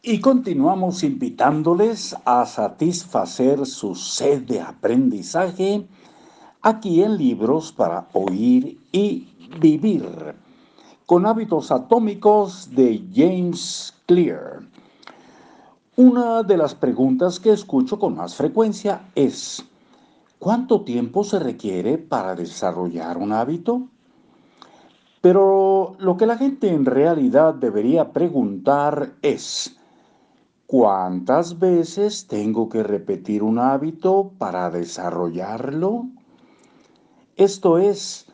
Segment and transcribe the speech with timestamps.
[0.00, 5.88] Y continuamos invitándoles a satisfacer su sed de aprendizaje
[6.62, 9.26] aquí en Libros para Oír y
[9.60, 10.36] Vivir,
[11.04, 14.60] con hábitos atómicos de James Clear.
[15.96, 19.64] Una de las preguntas que escucho con más frecuencia es,
[20.38, 23.88] ¿cuánto tiempo se requiere para desarrollar un hábito?
[25.20, 29.74] Pero lo que la gente en realidad debería preguntar es,
[30.70, 36.08] ¿Cuántas veces tengo que repetir un hábito para desarrollarlo?
[37.36, 38.30] Esto es,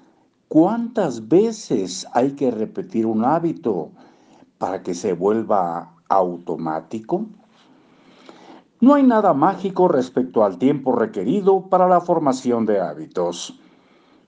[0.48, 3.92] ¿cuántas veces hay que repetir un hábito
[4.58, 7.26] para que se vuelva automático?
[8.80, 13.60] No hay nada mágico respecto al tiempo requerido para la formación de hábitos.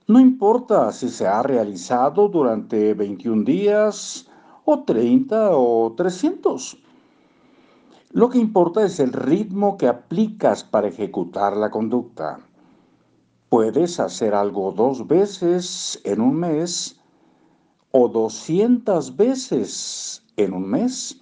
[0.07, 4.29] No importa si se ha realizado durante 21 días
[4.63, 6.86] o 30 o 300.
[8.11, 12.39] Lo que importa es el ritmo que aplicas para ejecutar la conducta.
[13.49, 16.99] Puedes hacer algo dos veces en un mes
[17.91, 21.21] o 200 veces en un mes.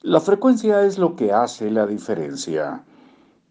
[0.00, 2.84] La frecuencia es lo que hace la diferencia.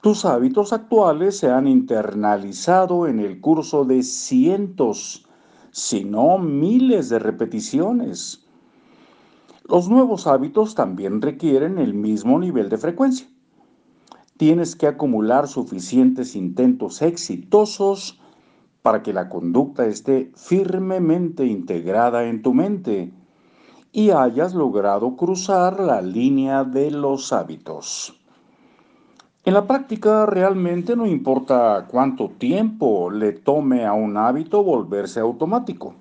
[0.02, 5.26] Tus hábitos actuales se han internalizado en el curso de cientos,
[5.72, 8.41] si no miles de repeticiones.
[9.72, 13.26] Los nuevos hábitos también requieren el mismo nivel de frecuencia.
[14.36, 18.20] Tienes que acumular suficientes intentos exitosos
[18.82, 23.14] para que la conducta esté firmemente integrada en tu mente
[23.94, 28.20] y hayas logrado cruzar la línea de los hábitos.
[29.46, 35.96] En la práctica realmente no importa cuánto tiempo le tome a un hábito volverse automático.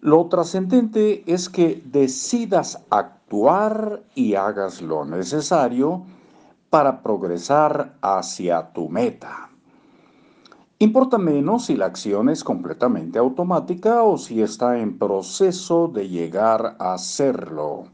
[0.00, 6.04] Lo trascendente es que decidas actuar y hagas lo necesario
[6.70, 9.50] para progresar hacia tu meta.
[10.78, 16.76] Importa menos si la acción es completamente automática o si está en proceso de llegar
[16.78, 17.86] a serlo.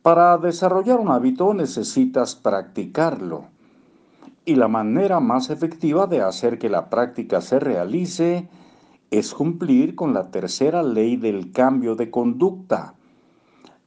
[0.00, 3.44] Para desarrollar un hábito necesitas practicarlo.
[4.46, 8.48] Y la manera más efectiva de hacer que la práctica se realice es
[9.36, 12.94] cumplir con la tercera ley del cambio de conducta,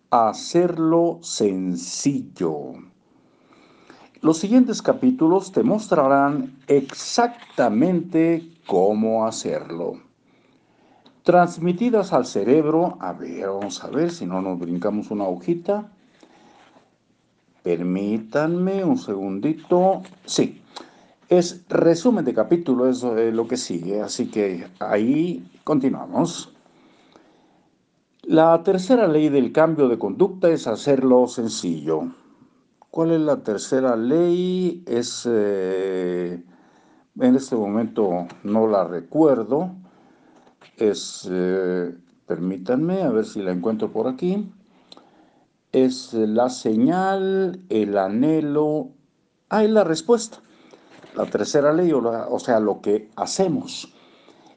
[0.10, 2.74] hacerlo sencillo.
[4.22, 10.02] Los siguientes capítulos te mostrarán exactamente cómo hacerlo.
[11.24, 15.92] Transmitidas al cerebro, a ver, vamos a ver si no nos brincamos una hojita.
[17.64, 20.04] Permítanme un segundito.
[20.26, 20.63] Sí,
[21.38, 26.54] es resumen de capítulo, es eh, lo que sigue, así que ahí continuamos.
[28.24, 32.14] La tercera ley del cambio de conducta es hacerlo sencillo.
[32.90, 34.84] ¿Cuál es la tercera ley?
[34.86, 36.42] Es, eh,
[37.20, 39.72] en este momento no la recuerdo.
[40.78, 41.96] Es, eh,
[42.28, 44.52] permítanme, a ver si la encuentro por aquí.
[45.72, 48.90] Es la señal, el anhelo.
[49.50, 50.38] Ah, la respuesta.
[51.16, 53.94] La tercera ley, o, sea, lo que hacemos.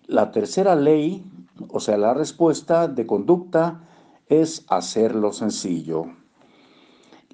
[0.07, 1.25] La tercera ley,
[1.69, 3.83] o sea, la respuesta de conducta
[4.29, 6.07] es hacerlo sencillo.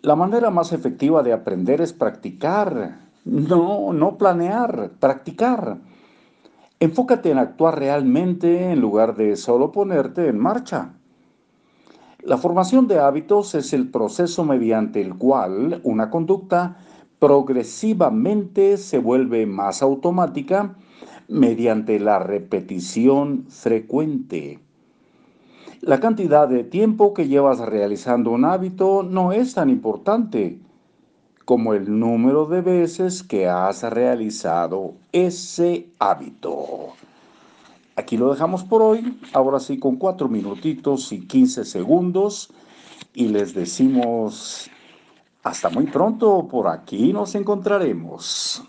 [0.00, 5.78] La manera más efectiva de aprender es practicar, no, no planear, practicar.
[6.81, 10.94] Enfócate en actuar realmente en lugar de solo ponerte en marcha.
[12.25, 16.78] La formación de hábitos es el proceso mediante el cual una conducta
[17.22, 20.75] progresivamente se vuelve más automática
[21.28, 24.59] mediante la repetición frecuente.
[25.83, 30.59] La cantidad de tiempo que llevas realizando un hábito no es tan importante
[31.44, 36.89] como el número de veces que has realizado ese hábito.
[37.94, 42.53] Aquí lo dejamos por hoy, ahora sí con cuatro minutitos y 15 segundos
[43.15, 44.68] y les decimos
[45.42, 48.62] hasta muy pronto, por aquí nos encontraremos.